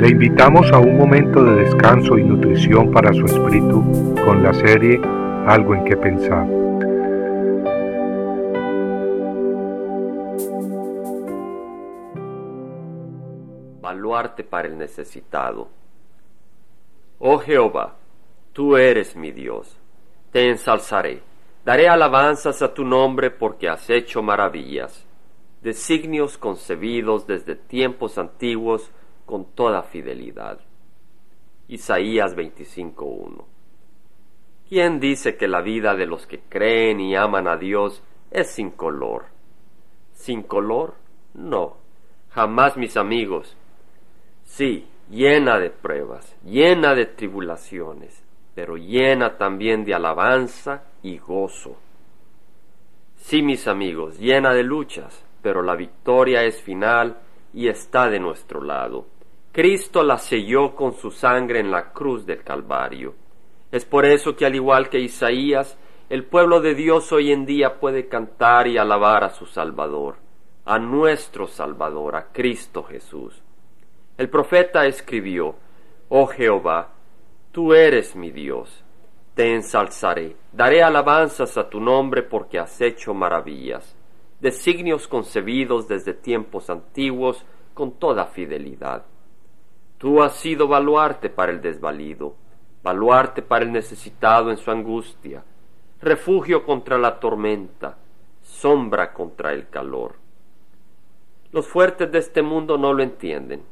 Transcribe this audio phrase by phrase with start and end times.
[0.00, 4.98] Le invitamos a un momento de descanso y nutrición para su espíritu con la serie
[5.46, 6.46] Algo en que pensar.
[13.82, 15.68] Baluarte para el necesitado.
[17.18, 17.96] Oh Jehová,
[18.54, 19.76] tú eres mi Dios,
[20.32, 21.20] te ensalzaré,
[21.62, 25.04] daré alabanzas a tu nombre porque has hecho maravillas,
[25.60, 28.90] designios concebidos desde tiempos antiguos
[29.30, 30.58] con toda fidelidad.
[31.68, 33.44] Isaías 25.1
[34.68, 38.02] ¿Quién dice que la vida de los que creen y aman a Dios
[38.32, 39.26] es sin color?
[40.14, 40.94] ¿Sin color?
[41.34, 41.76] No,
[42.30, 43.56] jamás mis amigos.
[44.42, 48.24] Sí, llena de pruebas, llena de tribulaciones,
[48.56, 51.76] pero llena también de alabanza y gozo.
[53.14, 57.16] Sí, mis amigos, llena de luchas, pero la victoria es final
[57.52, 59.06] y está de nuestro lado.
[59.52, 63.16] Cristo la selló con su sangre en la cruz del Calvario.
[63.72, 65.76] Es por eso que al igual que Isaías,
[66.08, 70.18] el pueblo de Dios hoy en día puede cantar y alabar a su Salvador,
[70.64, 73.42] a nuestro Salvador, a Cristo Jesús.
[74.16, 75.56] El profeta escribió,
[76.08, 76.90] Oh Jehová,
[77.50, 78.84] tú eres mi Dios,
[79.34, 83.96] te ensalzaré, daré alabanzas a tu nombre porque has hecho maravillas,
[84.38, 89.04] designios concebidos desde tiempos antiguos con toda fidelidad.
[90.00, 92.34] Tú has sido baluarte para el desvalido,
[92.82, 95.44] baluarte para el necesitado en su angustia,
[96.00, 97.98] refugio contra la tormenta,
[98.40, 100.14] sombra contra el calor.
[101.52, 103.62] Los fuertes de este mundo no lo entienden,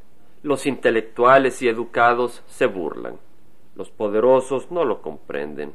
[0.43, 3.19] los intelectuales y educados se burlan,
[3.75, 5.73] los poderosos no lo comprenden,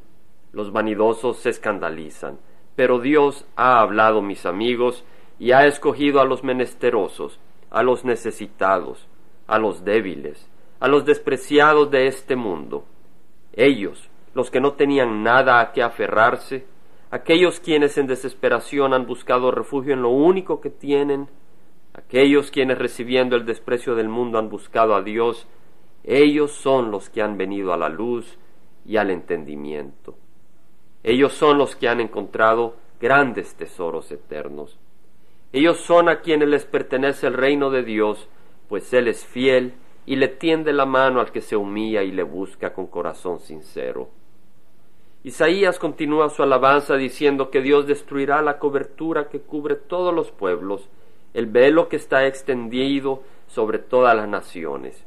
[0.52, 2.38] los vanidosos se escandalizan,
[2.76, 5.04] pero Dios ha hablado, mis amigos,
[5.40, 7.40] y ha escogido a los menesterosos,
[7.72, 9.08] a los necesitados,
[9.48, 10.50] a los débiles,
[10.80, 12.86] a los despreciados de este mundo.
[13.54, 16.66] Ellos, los que no tenían nada a que aferrarse,
[17.12, 21.28] aquellos quienes en desesperación han buscado refugio en lo único que tienen,
[21.94, 25.48] aquellos quienes recibiendo el desprecio del mundo han buscado a Dios,
[26.04, 28.38] ellos son los que han venido a la luz
[28.86, 30.16] y al entendimiento.
[31.04, 34.80] Ellos son los que han encontrado grandes tesoros eternos.
[35.52, 38.28] Ellos son a quienes les pertenece el reino de Dios,
[38.74, 39.76] pues Él es fiel
[40.08, 44.10] y le tiende la mano al que se humilla y le busca con corazón sincero.
[45.24, 50.90] Isaías continúa su alabanza diciendo que Dios destruirá la cobertura que cubre todos los pueblos,
[51.36, 55.06] el velo que está extendido sobre todas las naciones.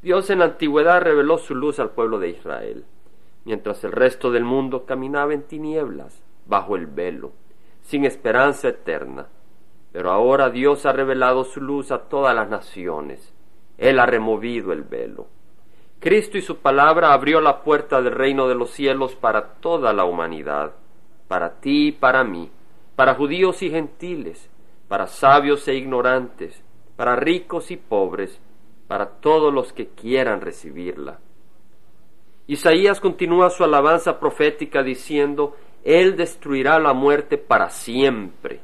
[0.00, 2.86] Dios en la antigüedad reveló su luz al pueblo de Israel,
[3.44, 7.32] mientras el resto del mundo caminaba en tinieblas, bajo el velo,
[7.82, 9.28] sin esperanza eterna.
[9.92, 13.32] Pero ahora Dios ha revelado su luz a todas las naciones.
[13.76, 15.26] Él ha removido el velo.
[16.00, 20.04] Cristo y su palabra abrió la puerta del reino de los cielos para toda la
[20.04, 20.72] humanidad,
[21.28, 22.50] para ti y para mí,
[22.96, 24.50] para judíos y gentiles,
[24.88, 26.64] para sabios e ignorantes,
[26.96, 28.40] para ricos y pobres,
[28.88, 31.20] para todos los que quieran recibirla.
[32.48, 38.60] Isaías continúa su alabanza profética diciendo, Él destruirá la muerte para siempre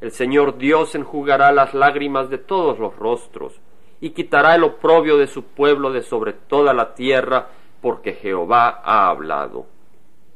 [0.00, 3.60] el Señor Dios enjugará las lágrimas de todos los rostros,
[4.00, 7.48] y quitará el oprobio de su pueblo de sobre toda la tierra,
[7.80, 9.66] porque Jehová ha hablado.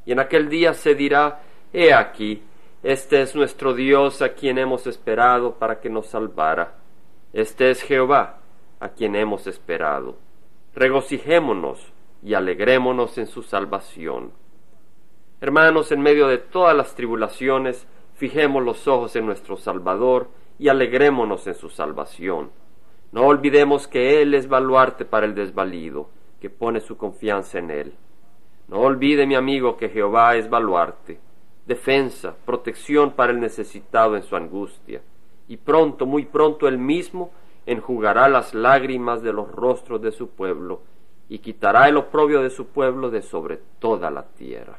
[0.06, 2.43] Y en aquel día se dirá, He aquí,
[2.82, 6.76] este es nuestro Dios a quien hemos esperado para que nos salvara.
[7.32, 8.38] Este es Jehová
[8.81, 10.16] a quien hemos esperado.
[10.75, 14.32] Regocijémonos y alegrémonos en su salvación.
[15.41, 17.87] Hermanos, en medio de todas las tribulaciones,
[18.20, 22.50] Fijemos los ojos en nuestro Salvador y alegrémonos en su salvación.
[23.12, 27.94] No olvidemos que Él es baluarte para el desvalido, que pone su confianza en Él.
[28.69, 31.19] No olvide, mi amigo, que Jehová es baluarte,
[31.64, 35.00] defensa, protección para el necesitado en su angustia,
[35.48, 37.31] y pronto, muy pronto Él mismo
[37.64, 40.82] enjugará las lágrimas de los rostros de su pueblo,
[41.31, 44.78] y quitará el oprobio de su pueblo de sobre toda la tierra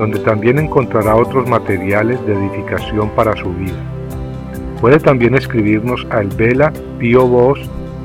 [0.00, 3.76] donde también encontrará otros materiales de edificación para su vida.
[4.80, 7.60] Puede también escribirnos al Vela Pio Box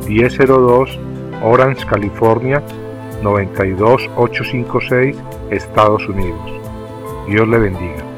[0.05, 0.99] 1002
[1.41, 2.61] Orange, California
[3.23, 5.15] 92856,
[5.51, 6.51] Estados Unidos.
[7.27, 8.14] Dios le bendiga.